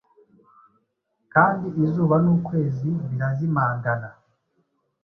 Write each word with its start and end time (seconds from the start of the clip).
Kandi 1.33 1.67
izuba 1.83 2.15
n'ukwezi 2.23 2.89
birazimangana, 3.07 4.09